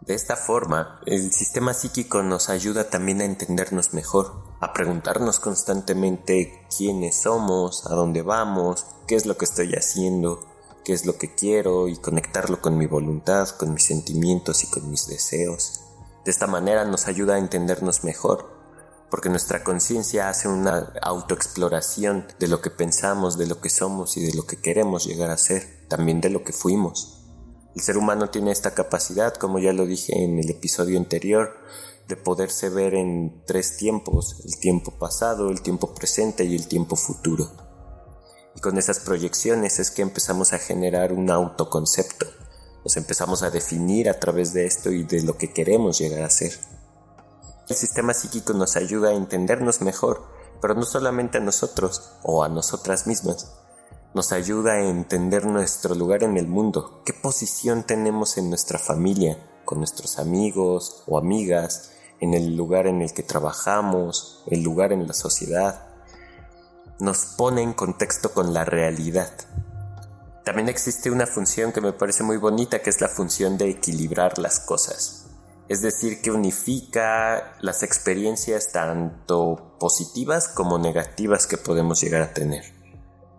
De 0.00 0.14
esta 0.14 0.36
forma, 0.36 1.00
el 1.06 1.32
sistema 1.32 1.72
psíquico 1.72 2.22
nos 2.22 2.50
ayuda 2.50 2.90
también 2.90 3.22
a 3.22 3.24
entendernos 3.24 3.94
mejor, 3.94 4.34
a 4.60 4.74
preguntarnos 4.74 5.40
constantemente 5.40 6.66
quiénes 6.76 7.22
somos, 7.22 7.86
a 7.86 7.94
dónde 7.94 8.20
vamos, 8.20 8.84
qué 9.06 9.14
es 9.14 9.24
lo 9.24 9.38
que 9.38 9.46
estoy 9.46 9.72
haciendo, 9.74 10.44
qué 10.84 10.92
es 10.92 11.06
lo 11.06 11.16
que 11.16 11.34
quiero 11.34 11.88
y 11.88 11.96
conectarlo 11.96 12.60
con 12.60 12.76
mi 12.76 12.86
voluntad, 12.86 13.48
con 13.48 13.72
mis 13.72 13.84
sentimientos 13.84 14.62
y 14.62 14.66
con 14.66 14.90
mis 14.90 15.06
deseos. 15.06 15.80
De 16.24 16.30
esta 16.30 16.46
manera 16.46 16.84
nos 16.84 17.06
ayuda 17.06 17.36
a 17.36 17.38
entendernos 17.38 18.04
mejor, 18.04 18.50
porque 19.10 19.30
nuestra 19.30 19.64
conciencia 19.64 20.28
hace 20.28 20.48
una 20.48 20.92
autoexploración 21.00 22.26
de 22.38 22.48
lo 22.48 22.60
que 22.60 22.70
pensamos, 22.70 23.38
de 23.38 23.46
lo 23.46 23.60
que 23.60 23.70
somos 23.70 24.16
y 24.16 24.26
de 24.26 24.34
lo 24.34 24.46
que 24.46 24.56
queremos 24.56 25.06
llegar 25.06 25.30
a 25.30 25.38
ser, 25.38 25.83
también 25.94 26.20
de 26.20 26.28
lo 26.28 26.42
que 26.42 26.52
fuimos. 26.52 27.20
El 27.76 27.82
ser 27.82 27.96
humano 27.96 28.28
tiene 28.28 28.50
esta 28.50 28.74
capacidad, 28.74 29.32
como 29.34 29.60
ya 29.60 29.72
lo 29.72 29.86
dije 29.86 30.24
en 30.24 30.40
el 30.40 30.50
episodio 30.50 30.98
anterior, 30.98 31.52
de 32.08 32.16
poderse 32.16 32.68
ver 32.68 32.94
en 32.94 33.44
tres 33.46 33.76
tiempos, 33.76 34.42
el 34.44 34.58
tiempo 34.58 34.90
pasado, 34.98 35.50
el 35.50 35.62
tiempo 35.62 35.94
presente 35.94 36.42
y 36.44 36.56
el 36.56 36.66
tiempo 36.66 36.96
futuro. 36.96 37.48
Y 38.56 38.60
con 38.60 38.76
esas 38.76 38.98
proyecciones 38.98 39.78
es 39.78 39.92
que 39.92 40.02
empezamos 40.02 40.52
a 40.52 40.58
generar 40.58 41.12
un 41.12 41.30
autoconcepto, 41.30 42.26
nos 42.82 42.96
empezamos 42.96 43.44
a 43.44 43.50
definir 43.50 44.08
a 44.08 44.18
través 44.18 44.52
de 44.52 44.66
esto 44.66 44.90
y 44.90 45.04
de 45.04 45.22
lo 45.22 45.38
que 45.38 45.52
queremos 45.52 45.96
llegar 45.96 46.24
a 46.24 46.30
ser. 46.30 46.58
El 47.68 47.76
sistema 47.76 48.14
psíquico 48.14 48.52
nos 48.52 48.74
ayuda 48.74 49.10
a 49.10 49.14
entendernos 49.14 49.80
mejor, 49.80 50.24
pero 50.60 50.74
no 50.74 50.82
solamente 50.82 51.38
a 51.38 51.40
nosotros 51.40 52.10
o 52.24 52.42
a 52.42 52.48
nosotras 52.48 53.06
mismas, 53.06 53.63
nos 54.14 54.30
ayuda 54.30 54.74
a 54.74 54.88
entender 54.88 55.44
nuestro 55.44 55.96
lugar 55.96 56.22
en 56.22 56.36
el 56.36 56.46
mundo, 56.46 57.02
qué 57.04 57.12
posición 57.12 57.82
tenemos 57.82 58.38
en 58.38 58.48
nuestra 58.48 58.78
familia, 58.78 59.36
con 59.64 59.78
nuestros 59.78 60.20
amigos 60.20 61.02
o 61.08 61.18
amigas, 61.18 61.90
en 62.20 62.32
el 62.32 62.56
lugar 62.56 62.86
en 62.86 63.02
el 63.02 63.12
que 63.12 63.24
trabajamos, 63.24 64.44
el 64.46 64.62
lugar 64.62 64.92
en 64.92 65.08
la 65.08 65.14
sociedad. 65.14 65.88
Nos 67.00 67.24
pone 67.36 67.62
en 67.62 67.72
contexto 67.72 68.32
con 68.32 68.54
la 68.54 68.64
realidad. 68.64 69.32
También 70.44 70.68
existe 70.68 71.10
una 71.10 71.26
función 71.26 71.72
que 71.72 71.80
me 71.80 71.92
parece 71.92 72.22
muy 72.22 72.36
bonita, 72.36 72.82
que 72.82 72.90
es 72.90 73.00
la 73.00 73.08
función 73.08 73.58
de 73.58 73.68
equilibrar 73.68 74.38
las 74.38 74.60
cosas. 74.60 75.26
Es 75.68 75.82
decir, 75.82 76.22
que 76.22 76.30
unifica 76.30 77.56
las 77.60 77.82
experiencias 77.82 78.70
tanto 78.70 79.76
positivas 79.80 80.46
como 80.46 80.78
negativas 80.78 81.48
que 81.48 81.56
podemos 81.56 82.00
llegar 82.00 82.22
a 82.22 82.32
tener. 82.32 82.73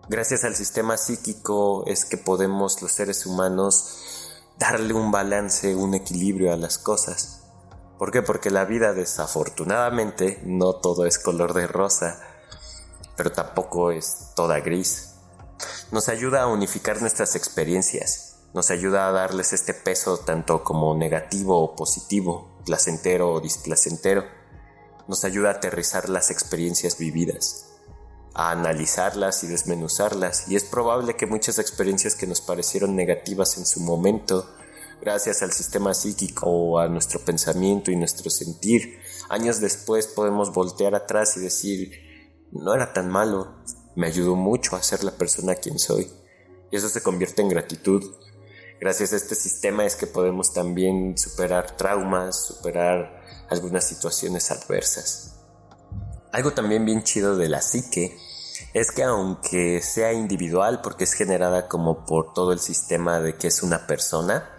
Gracias 0.08 0.44
al 0.44 0.54
sistema 0.54 0.96
psíquico 0.98 1.82
es 1.84 2.04
que 2.04 2.16
podemos 2.16 2.80
los 2.80 2.92
seres 2.92 3.26
humanos 3.26 4.38
darle 4.56 4.94
un 4.94 5.10
balance, 5.10 5.74
un 5.74 5.94
equilibrio 5.94 6.52
a 6.52 6.56
las 6.56 6.78
cosas. 6.78 7.40
¿Por 7.98 8.12
qué? 8.12 8.22
Porque 8.22 8.50
la 8.50 8.64
vida 8.66 8.92
desafortunadamente 8.92 10.40
no 10.44 10.74
todo 10.74 11.06
es 11.06 11.18
color 11.18 11.54
de 11.54 11.66
rosa, 11.66 12.20
pero 13.16 13.32
tampoco 13.32 13.90
es 13.90 14.28
toda 14.36 14.60
gris. 14.60 15.14
Nos 15.90 16.08
ayuda 16.08 16.42
a 16.42 16.46
unificar 16.46 17.00
nuestras 17.00 17.34
experiencias, 17.34 18.36
nos 18.54 18.70
ayuda 18.70 19.08
a 19.08 19.12
darles 19.12 19.52
este 19.52 19.74
peso 19.74 20.18
tanto 20.18 20.62
como 20.62 20.94
negativo 20.94 21.58
o 21.58 21.74
positivo, 21.74 22.60
placentero 22.64 23.32
o 23.32 23.40
displacentero, 23.40 24.24
nos 25.08 25.24
ayuda 25.24 25.48
a 25.48 25.54
aterrizar 25.54 26.08
las 26.08 26.30
experiencias 26.30 26.96
vividas 26.96 27.75
a 28.38 28.50
analizarlas 28.50 29.42
y 29.44 29.46
desmenuzarlas 29.46 30.46
y 30.48 30.56
es 30.56 30.64
probable 30.64 31.16
que 31.16 31.24
muchas 31.24 31.58
experiencias 31.58 32.14
que 32.14 32.26
nos 32.26 32.42
parecieron 32.42 32.94
negativas 32.94 33.56
en 33.56 33.64
su 33.64 33.80
momento, 33.80 34.46
gracias 35.00 35.40
al 35.40 35.52
sistema 35.52 35.94
psíquico 35.94 36.44
o 36.46 36.78
a 36.78 36.86
nuestro 36.88 37.20
pensamiento 37.20 37.90
y 37.90 37.96
nuestro 37.96 38.28
sentir, 38.28 39.00
años 39.30 39.58
después 39.60 40.06
podemos 40.08 40.52
voltear 40.52 40.94
atrás 40.94 41.38
y 41.38 41.40
decir, 41.40 41.92
no 42.52 42.74
era 42.74 42.92
tan 42.92 43.08
malo, 43.08 43.54
me 43.94 44.06
ayudó 44.06 44.36
mucho 44.36 44.76
a 44.76 44.82
ser 44.82 45.02
la 45.02 45.12
persona 45.12 45.54
quien 45.54 45.78
soy. 45.78 46.06
Y 46.70 46.76
eso 46.76 46.90
se 46.90 47.02
convierte 47.02 47.40
en 47.40 47.48
gratitud. 47.48 48.04
Gracias 48.78 49.14
a 49.14 49.16
este 49.16 49.34
sistema 49.34 49.86
es 49.86 49.96
que 49.96 50.06
podemos 50.06 50.52
también 50.52 51.16
superar 51.16 51.74
traumas, 51.78 52.44
superar 52.48 53.22
algunas 53.48 53.88
situaciones 53.88 54.50
adversas. 54.50 55.35
Algo 56.32 56.52
también 56.52 56.84
bien 56.84 57.02
chido 57.02 57.36
de 57.36 57.48
la 57.48 57.62
psique 57.62 58.18
es 58.74 58.90
que 58.90 59.04
aunque 59.04 59.80
sea 59.82 60.12
individual 60.12 60.80
porque 60.82 61.04
es 61.04 61.12
generada 61.12 61.68
como 61.68 62.04
por 62.04 62.34
todo 62.34 62.52
el 62.52 62.60
sistema 62.60 63.20
de 63.20 63.36
que 63.36 63.48
es 63.48 63.62
una 63.62 63.86
persona, 63.86 64.50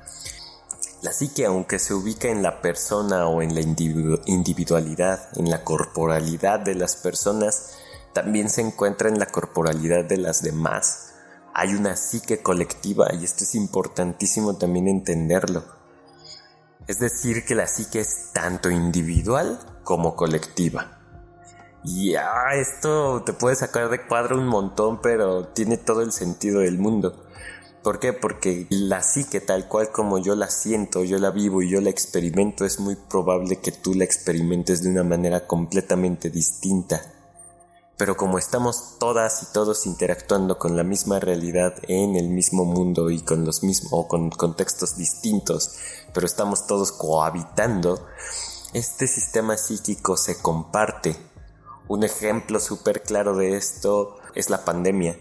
la 1.02 1.12
psique 1.12 1.46
aunque 1.46 1.80
se 1.80 1.94
ubica 1.94 2.28
en 2.28 2.42
la 2.42 2.62
persona 2.62 3.28
o 3.28 3.42
en 3.42 3.54
la 3.54 3.62
individualidad, 3.62 5.30
en 5.38 5.50
la 5.50 5.64
corporalidad 5.64 6.60
de 6.60 6.76
las 6.76 6.96
personas, 6.96 7.74
también 8.14 8.50
se 8.50 8.62
encuentra 8.62 9.10
en 9.10 9.20
la 9.20 9.28
corporalidad 9.28 10.06
de 10.06 10.18
las 10.18 10.42
demás 10.42 11.08
hay 11.60 11.74
una 11.74 11.96
psique 11.96 12.44
colectiva 12.44 13.08
y 13.20 13.24
esto 13.24 13.44
es 13.44 13.56
importantísimo 13.56 14.58
también 14.58 14.88
entenderlo. 14.88 15.64
Es 16.86 17.00
decir, 17.00 17.46
que 17.46 17.56
la 17.56 17.66
psique 17.66 18.00
es 18.00 18.32
tanto 18.32 18.70
individual 18.70 19.58
como 19.84 20.16
colectiva. 20.16 20.97
Y 21.90 22.16
ah, 22.16 22.54
esto 22.56 23.24
te 23.26 23.32
puede 23.32 23.56
sacar 23.56 23.90
de 23.90 24.06
cuadro 24.06 24.38
un 24.38 24.46
montón, 24.46 25.00
pero 25.02 25.48
tiene 25.48 25.78
todo 25.78 26.02
el 26.02 26.12
sentido 26.12 26.60
del 26.60 26.78
mundo. 26.78 27.16
¿Por 27.82 28.02
qué? 28.02 28.12
Porque 28.12 28.68
la 28.70 29.02
psique 29.02 29.40
tal 29.40 29.70
cual 29.70 29.90
como 29.94 30.18
yo 30.18 30.36
la 30.36 30.50
siento, 30.50 31.06
yo 31.06 31.18
la 31.18 31.32
vivo 31.32 31.62
y 31.62 31.70
yo 31.70 31.80
la 31.80 31.90
experimento, 31.90 32.66
es 32.66 32.82
muy 32.82 32.98
probable 32.98 33.62
que 33.62 33.72
tú 33.72 33.94
la 33.94 34.04
experimentes 34.04 34.84
de 34.84 34.90
una 34.90 35.06
manera 35.06 35.48
completamente 35.48 36.30
distinta. 36.30 37.02
Pero 37.96 38.18
como 38.18 38.38
estamos 38.38 38.98
todas 39.00 39.44
y 39.44 39.54
todos 39.54 39.86
interactuando 39.86 40.60
con 40.60 40.76
la 40.76 40.84
misma 40.84 41.22
realidad 41.22 41.74
en 41.88 42.18
el 42.18 42.28
mismo 42.28 42.66
mundo 42.66 43.10
y 43.10 43.22
con 43.22 43.46
los 43.46 43.64
mismos 43.64 43.94
o 43.94 44.10
con 44.10 44.30
contextos 44.30 44.98
distintos, 44.98 45.78
pero 46.14 46.26
estamos 46.26 46.68
todos 46.68 46.92
cohabitando, 46.92 48.06
este 48.74 49.08
sistema 49.08 49.56
psíquico 49.56 50.18
se 50.18 50.38
comparte. 50.42 51.37
Un 51.88 52.04
ejemplo 52.04 52.60
súper 52.60 53.04
claro 53.04 53.36
de 53.36 53.56
esto 53.56 54.18
es 54.36 54.50
la 54.50 54.66
pandemia. 54.66 55.18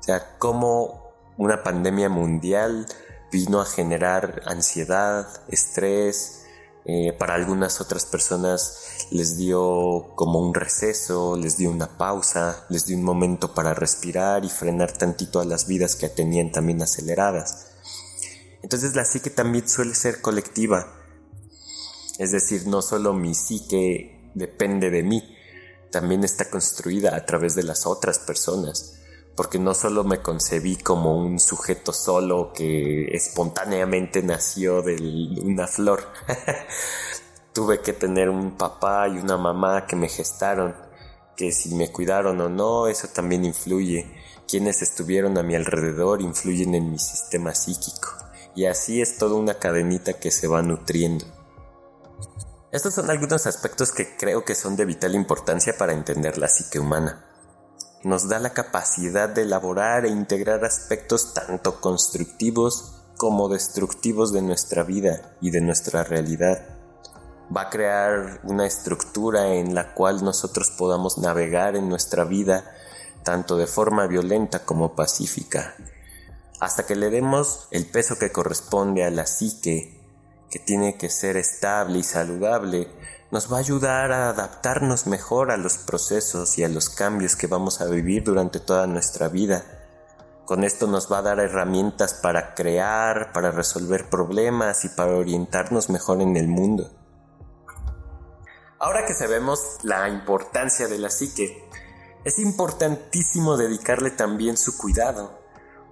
O 0.00 0.02
sea, 0.02 0.36
cómo 0.38 1.12
una 1.36 1.62
pandemia 1.62 2.08
mundial 2.08 2.86
vino 3.30 3.60
a 3.60 3.66
generar 3.66 4.42
ansiedad, 4.46 5.26
estrés, 5.48 6.42
eh, 6.84 7.12
para 7.12 7.34
algunas 7.34 7.80
otras 7.80 8.04
personas 8.06 9.06
les 9.12 9.36
dio 9.36 10.12
como 10.16 10.40
un 10.40 10.52
receso, 10.52 11.36
les 11.36 11.56
dio 11.56 11.70
una 11.70 11.96
pausa, 11.96 12.66
les 12.70 12.86
dio 12.86 12.96
un 12.96 13.04
momento 13.04 13.54
para 13.54 13.72
respirar 13.72 14.44
y 14.44 14.48
frenar 14.48 14.92
tantito 14.92 15.40
a 15.40 15.44
las 15.44 15.68
vidas 15.68 15.94
que 15.94 16.08
tenían 16.08 16.50
también 16.50 16.82
aceleradas. 16.82 17.68
Entonces 18.62 18.96
la 18.96 19.04
psique 19.04 19.30
también 19.30 19.68
suele 19.68 19.94
ser 19.94 20.20
colectiva. 20.20 20.92
Es 22.18 22.32
decir, 22.32 22.66
no 22.66 22.82
solo 22.82 23.12
mi 23.12 23.34
psique 23.34 24.32
depende 24.34 24.90
de 24.90 25.02
mí, 25.02 25.31
también 25.92 26.24
está 26.24 26.50
construida 26.50 27.14
a 27.14 27.24
través 27.24 27.54
de 27.54 27.62
las 27.62 27.86
otras 27.86 28.18
personas 28.18 28.98
porque 29.34 29.58
no 29.58 29.74
solo 29.74 30.04
me 30.04 30.20
concebí 30.20 30.76
como 30.76 31.16
un 31.16 31.40
sujeto 31.40 31.92
solo 31.92 32.52
que 32.52 33.06
espontáneamente 33.14 34.22
nació 34.22 34.82
de 34.82 34.96
una 35.42 35.66
flor, 35.66 36.06
tuve 37.52 37.80
que 37.80 37.92
tener 37.92 38.28
un 38.28 38.56
papá 38.56 39.08
y 39.08 39.18
una 39.18 39.36
mamá 39.36 39.86
que 39.86 39.96
me 39.96 40.08
gestaron, 40.08 40.74
que 41.36 41.52
si 41.52 41.74
me 41.74 41.90
cuidaron 41.90 42.40
o 42.40 42.48
no, 42.48 42.88
eso 42.88 43.08
también 43.08 43.44
influye. 43.44 44.06
Quienes 44.46 44.82
estuvieron 44.82 45.38
a 45.38 45.42
mi 45.42 45.54
alrededor 45.54 46.20
influyen 46.20 46.74
en 46.74 46.90
mi 46.90 46.98
sistema 46.98 47.54
psíquico. 47.54 48.10
Y 48.54 48.66
así 48.66 49.00
es 49.00 49.16
toda 49.16 49.36
una 49.36 49.54
cadenita 49.54 50.14
que 50.14 50.30
se 50.30 50.46
va 50.46 50.60
nutriendo. 50.60 51.24
Estos 52.72 52.94
son 52.94 53.10
algunos 53.10 53.46
aspectos 53.46 53.92
que 53.92 54.16
creo 54.16 54.44
que 54.44 54.54
son 54.54 54.74
de 54.74 54.86
vital 54.86 55.14
importancia 55.14 55.76
para 55.78 55.92
entender 55.92 56.38
la 56.38 56.48
psique 56.48 56.80
humana 56.80 57.26
nos 58.04 58.28
da 58.28 58.40
la 58.40 58.52
capacidad 58.52 59.28
de 59.28 59.42
elaborar 59.42 60.04
e 60.04 60.08
integrar 60.08 60.64
aspectos 60.64 61.34
tanto 61.34 61.80
constructivos 61.80 62.94
como 63.16 63.48
destructivos 63.48 64.32
de 64.32 64.42
nuestra 64.42 64.82
vida 64.82 65.36
y 65.40 65.50
de 65.50 65.60
nuestra 65.60 66.02
realidad. 66.02 66.66
Va 67.54 67.62
a 67.62 67.70
crear 67.70 68.40
una 68.44 68.66
estructura 68.66 69.54
en 69.54 69.74
la 69.74 69.94
cual 69.94 70.24
nosotros 70.24 70.70
podamos 70.70 71.18
navegar 71.18 71.76
en 71.76 71.88
nuestra 71.88 72.24
vida 72.24 72.64
tanto 73.22 73.56
de 73.56 73.68
forma 73.68 74.08
violenta 74.08 74.64
como 74.64 74.96
pacífica, 74.96 75.76
hasta 76.58 76.84
que 76.86 76.96
le 76.96 77.08
demos 77.08 77.68
el 77.70 77.86
peso 77.86 78.18
que 78.18 78.32
corresponde 78.32 79.04
a 79.04 79.10
la 79.10 79.26
psique, 79.26 80.01
que 80.52 80.58
tiene 80.58 80.98
que 80.98 81.08
ser 81.08 81.38
estable 81.38 82.00
y 82.00 82.02
saludable, 82.02 82.86
nos 83.30 83.50
va 83.50 83.56
a 83.56 83.60
ayudar 83.60 84.12
a 84.12 84.28
adaptarnos 84.28 85.06
mejor 85.06 85.50
a 85.50 85.56
los 85.56 85.78
procesos 85.78 86.58
y 86.58 86.64
a 86.64 86.68
los 86.68 86.90
cambios 86.90 87.36
que 87.36 87.46
vamos 87.46 87.80
a 87.80 87.86
vivir 87.86 88.22
durante 88.22 88.60
toda 88.60 88.86
nuestra 88.86 89.28
vida. 89.28 89.64
Con 90.44 90.62
esto 90.62 90.86
nos 90.86 91.10
va 91.10 91.18
a 91.18 91.22
dar 91.22 91.40
herramientas 91.40 92.12
para 92.12 92.54
crear, 92.54 93.32
para 93.32 93.50
resolver 93.50 94.10
problemas 94.10 94.84
y 94.84 94.90
para 94.90 95.16
orientarnos 95.16 95.88
mejor 95.88 96.20
en 96.20 96.36
el 96.36 96.48
mundo. 96.48 96.90
Ahora 98.78 99.06
que 99.06 99.14
sabemos 99.14 99.78
la 99.82 100.10
importancia 100.10 100.86
de 100.86 100.98
la 100.98 101.08
psique, 101.08 101.66
es 102.24 102.38
importantísimo 102.38 103.56
dedicarle 103.56 104.10
también 104.10 104.58
su 104.58 104.76
cuidado, 104.76 105.32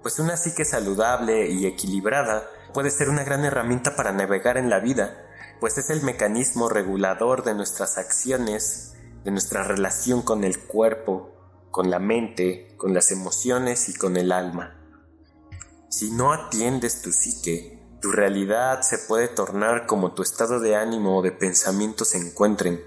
pues 0.03 0.19
una 0.19 0.37
psique 0.37 0.65
saludable 0.65 1.49
y 1.49 1.65
equilibrada 1.65 2.47
puede 2.73 2.91
ser 2.91 3.09
una 3.09 3.23
gran 3.23 3.45
herramienta 3.45 3.95
para 3.95 4.11
navegar 4.11 4.57
en 4.57 4.69
la 4.69 4.79
vida 4.79 5.27
pues 5.61 5.77
es 5.77 5.91
el 5.91 6.01
mecanismo 6.01 6.69
regulador 6.69 7.43
de 7.43 7.53
nuestras 7.53 7.99
acciones, 7.99 8.93
de 9.23 9.29
nuestra 9.29 9.61
relación 9.61 10.23
con 10.23 10.43
el 10.43 10.57
cuerpo, 10.57 11.35
con 11.69 11.91
la 11.91 11.99
mente, 11.99 12.73
con 12.77 12.95
las 12.95 13.11
emociones 13.11 13.87
y 13.87 13.93
con 13.93 14.17
el 14.17 14.31
alma. 14.31 14.75
Si 15.87 16.09
no 16.09 16.33
atiendes 16.33 17.03
tu 17.03 17.11
psique, 17.11 17.79
tu 18.01 18.11
realidad 18.11 18.81
se 18.81 18.97
puede 18.97 19.27
tornar 19.27 19.85
como 19.85 20.15
tu 20.15 20.23
estado 20.23 20.59
de 20.59 20.75
ánimo 20.75 21.19
o 21.19 21.21
de 21.21 21.31
pensamiento 21.31 22.05
se 22.05 22.17
encuentren. 22.17 22.81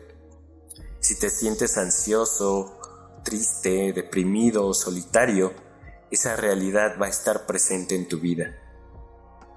Si 0.99 1.16
te 1.16 1.31
sientes 1.31 1.79
ansioso, 1.79 2.81
triste, 3.23 3.92
deprimido 3.92 4.66
o 4.66 4.75
solitario, 4.75 5.53
esa 6.11 6.35
realidad 6.35 6.97
va 7.01 7.07
a 7.07 7.11
estar 7.11 7.47
presente 7.47 7.94
en 7.94 8.09
tu 8.09 8.18
vida. 8.18 8.63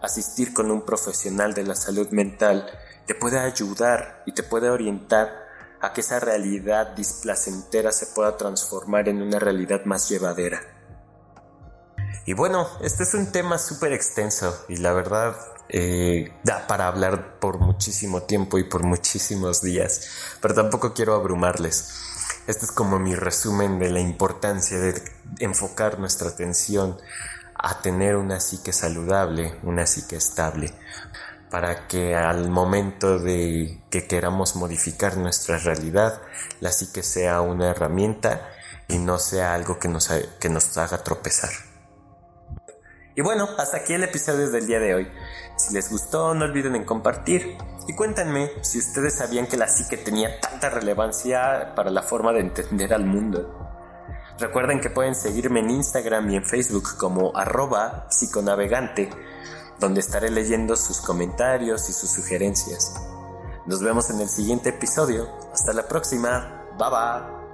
Asistir 0.01 0.53
con 0.53 0.71
un 0.71 0.83
profesional 0.83 1.53
de 1.53 1.63
la 1.63 1.75
salud 1.75 2.09
mental 2.11 2.69
te 3.05 3.15
puede 3.15 3.39
ayudar 3.39 4.23
y 4.25 4.33
te 4.33 4.43
puede 4.43 4.69
orientar 4.69 5.47
a 5.81 5.93
que 5.93 6.01
esa 6.01 6.19
realidad 6.19 6.95
displacentera 6.95 7.91
se 7.91 8.07
pueda 8.07 8.37
transformar 8.37 9.09
en 9.09 9.21
una 9.21 9.39
realidad 9.39 9.85
más 9.85 10.09
llevadera. 10.09 10.61
Y 12.25 12.33
bueno, 12.33 12.67
este 12.81 13.03
es 13.03 13.13
un 13.13 13.31
tema 13.31 13.57
súper 13.57 13.93
extenso 13.93 14.65
y 14.67 14.77
la 14.77 14.91
verdad 14.91 15.37
eh, 15.69 16.33
da 16.43 16.67
para 16.67 16.87
hablar 16.87 17.39
por 17.39 17.59
muchísimo 17.59 18.23
tiempo 18.23 18.57
y 18.57 18.65
por 18.65 18.83
muchísimos 18.83 19.61
días, 19.61 20.09
pero 20.41 20.53
tampoco 20.53 20.93
quiero 20.93 21.15
abrumarles. 21.15 21.89
Este 22.47 22.65
es 22.65 22.71
como 22.71 22.99
mi 22.99 23.15
resumen 23.15 23.79
de 23.79 23.89
la 23.89 23.99
importancia 23.99 24.77
de 24.77 25.01
enfocar 25.39 25.99
nuestra 25.99 26.29
atención 26.29 26.97
a 27.57 27.81
tener 27.81 28.15
una 28.15 28.39
psique 28.39 28.71
saludable, 28.71 29.59
una 29.63 29.85
psique 29.85 30.15
estable, 30.15 30.73
para 31.49 31.87
que 31.87 32.15
al 32.15 32.49
momento 32.49 33.19
de 33.19 33.81
que 33.89 34.07
queramos 34.07 34.55
modificar 34.55 35.17
nuestra 35.17 35.57
realidad, 35.57 36.21
la 36.59 36.71
psique 36.71 37.03
sea 37.03 37.41
una 37.41 37.69
herramienta 37.69 38.49
y 38.87 38.97
no 38.97 39.19
sea 39.19 39.53
algo 39.53 39.79
que 39.79 39.87
nos, 39.87 40.09
que 40.39 40.49
nos 40.49 40.77
haga 40.77 41.03
tropezar. 41.03 41.51
Y 43.15 43.21
bueno, 43.21 43.49
hasta 43.57 43.77
aquí 43.77 43.93
el 43.93 44.03
episodio 44.03 44.49
del 44.51 44.67
día 44.67 44.79
de 44.79 44.93
hoy. 44.93 45.07
Si 45.57 45.73
les 45.73 45.89
gustó, 45.89 46.35
no 46.35 46.45
olviden 46.45 46.75
en 46.75 46.85
compartir. 46.85 47.57
Y 47.87 47.95
cuéntenme 47.95 48.51
si 48.61 48.77
ustedes 48.77 49.17
sabían 49.17 49.47
que 49.47 49.57
la 49.57 49.67
psique 49.67 49.97
tenía 49.97 50.39
tanta 50.39 50.69
relevancia 50.69 51.73
para 51.75 51.89
la 51.89 52.03
forma 52.03 52.31
de 52.31 52.41
entender 52.41 52.93
al 52.93 53.05
mundo. 53.05 53.66
Recuerden 54.39 54.79
que 54.79 54.89
pueden 54.89 55.15
seguirme 55.15 55.61
en 55.61 55.71
Instagram 55.71 56.29
y 56.29 56.35
en 56.35 56.45
Facebook 56.45 56.97
como 56.97 57.35
arroba 57.35 58.07
psiconavegante 58.09 59.09
donde 59.79 59.99
estaré 59.99 60.29
leyendo 60.31 60.75
sus 60.75 61.01
comentarios 61.01 61.89
y 61.89 61.93
sus 61.93 62.09
sugerencias. 62.09 62.93
Nos 63.65 63.81
vemos 63.81 64.09
en 64.09 64.21
el 64.21 64.29
siguiente 64.29 64.69
episodio. 64.69 65.27
Hasta 65.53 65.73
la 65.73 65.87
próxima. 65.87 66.65
Bye 66.77 66.89
bye. 66.89 67.46